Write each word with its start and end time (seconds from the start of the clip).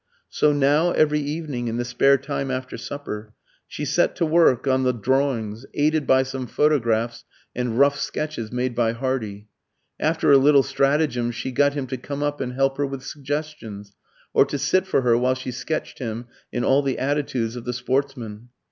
So 0.29 0.51
now, 0.51 0.89
every 0.93 1.19
evening, 1.19 1.67
in 1.67 1.77
the 1.77 1.85
spare 1.85 2.17
time 2.17 2.49
after 2.49 2.75
supper, 2.75 3.35
she 3.67 3.85
set 3.85 4.15
to 4.15 4.25
work 4.25 4.65
on 4.65 4.81
the 4.81 4.93
drawings, 4.93 5.63
aided 5.75 6.07
by 6.07 6.23
some 6.23 6.47
photographs 6.47 7.23
and 7.55 7.77
rough 7.77 7.99
sketches 7.99 8.51
made 8.51 8.73
by 8.73 8.93
Hardy. 8.93 9.47
After 9.99 10.31
a 10.31 10.39
little 10.39 10.63
stratagem 10.63 11.29
she 11.29 11.51
got 11.51 11.75
him 11.75 11.85
to 11.85 11.97
come 11.97 12.23
up 12.23 12.41
and 12.41 12.53
help 12.53 12.77
her 12.79 12.85
with 12.87 13.03
suggestions, 13.03 13.95
or 14.33 14.43
to 14.45 14.57
sit 14.57 14.87
for 14.87 15.03
her 15.03 15.15
while 15.15 15.35
she 15.35 15.51
sketched 15.51 15.99
him 15.99 16.25
in 16.51 16.63
all 16.63 16.81
the 16.81 16.97
attitudes 16.97 17.55
of 17.55 17.65
the 17.65 17.71
sportsman. 17.73 18.49